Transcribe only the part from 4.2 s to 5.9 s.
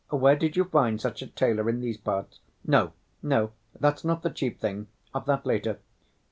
the chief thing—of that later.